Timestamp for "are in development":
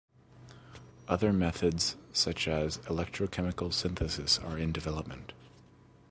4.39-5.31